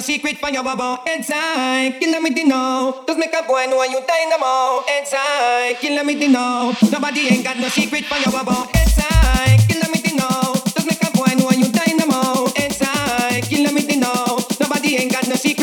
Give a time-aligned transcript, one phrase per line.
[0.00, 1.98] secret for your bubble inside.
[1.98, 3.02] Kill me know.
[3.06, 5.76] Just make a boy know you dynamo inside.
[5.80, 6.72] Kill me know.
[6.92, 9.58] Nobody ain't got no secret for your bubble inside.
[9.68, 10.54] Kill me know.
[10.74, 13.42] Just make a boy know you dynamo inside.
[13.50, 14.38] Kill me know.
[14.60, 15.55] Nobody ain't got no secret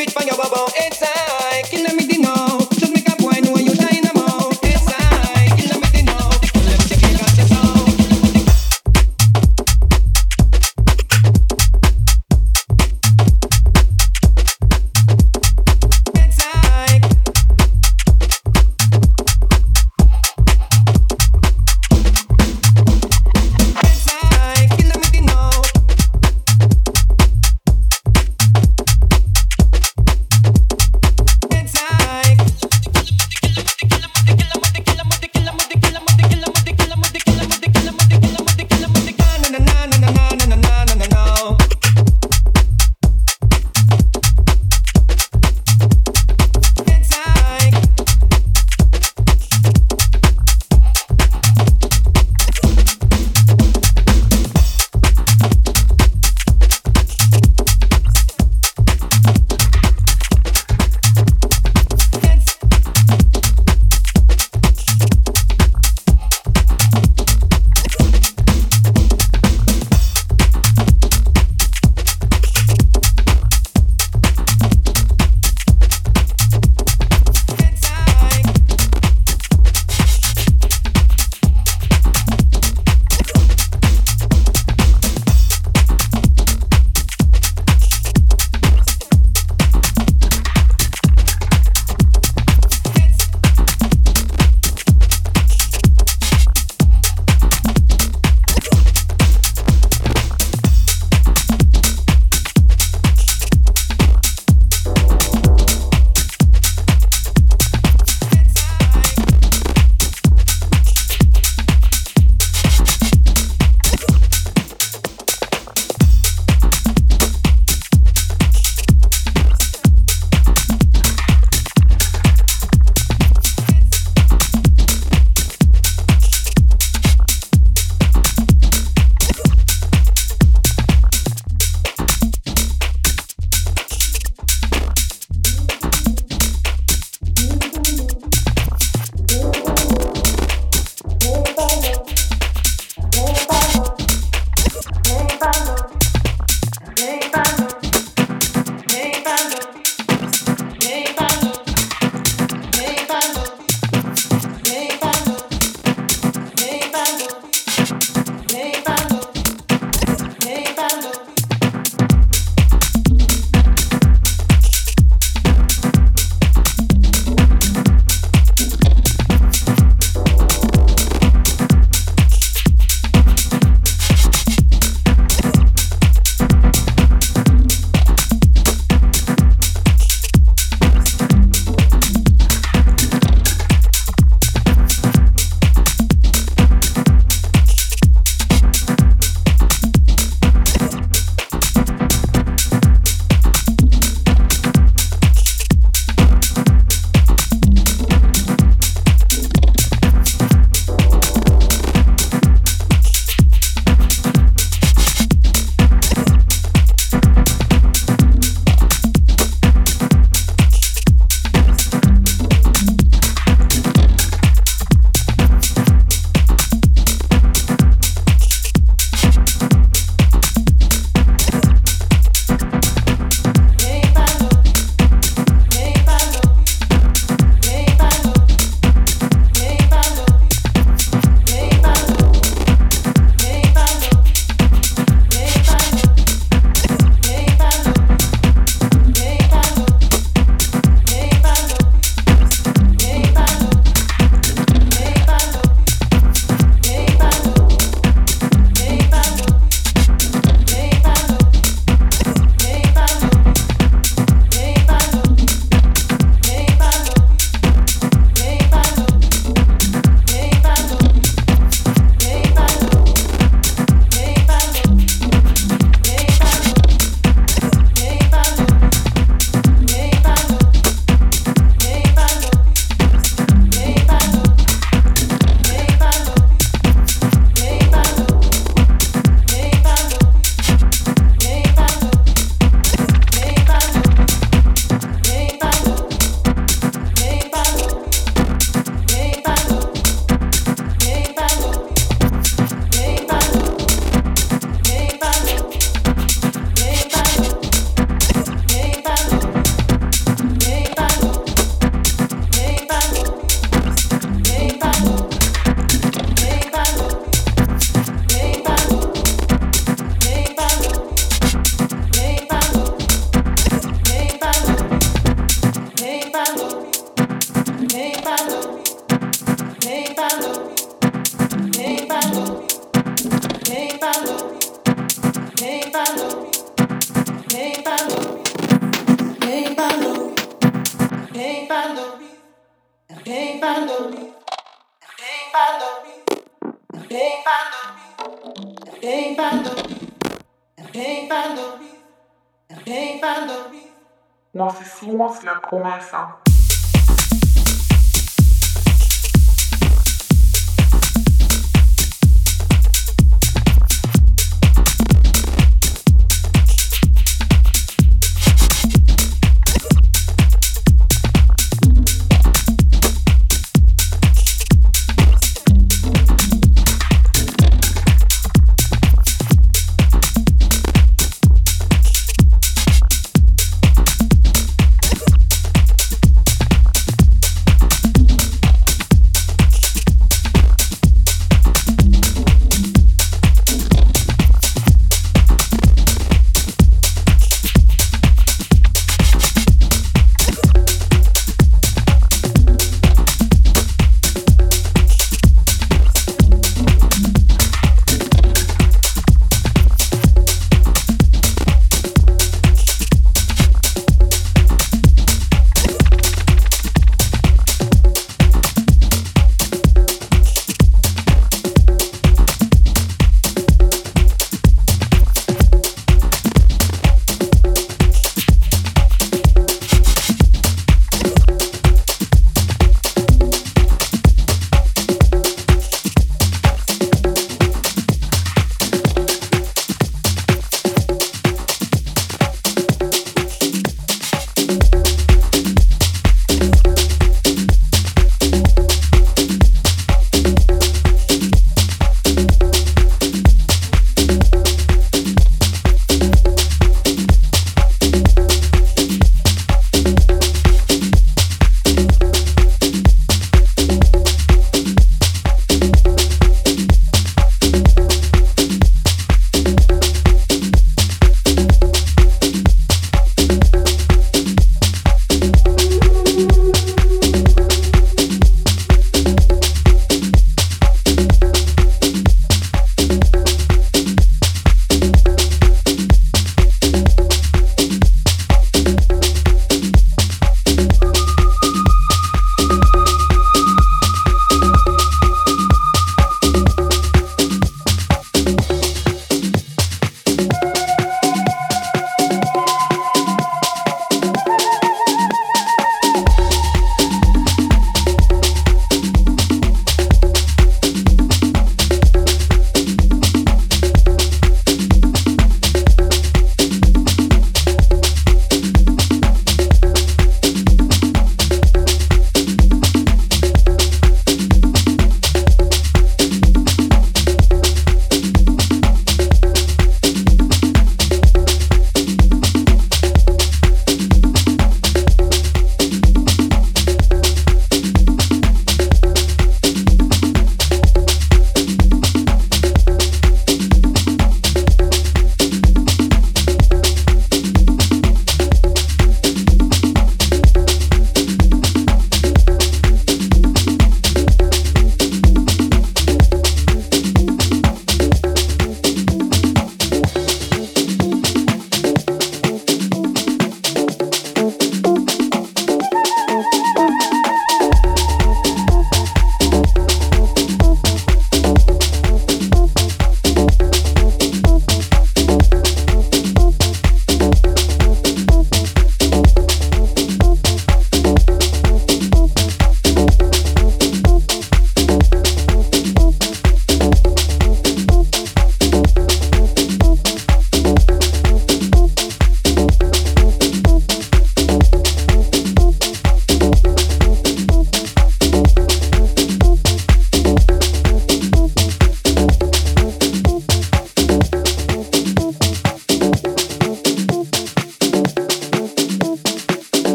[344.56, 346.14] Moi, c'est Simon, c'est la promesse.
[346.14, 346.53] Hein.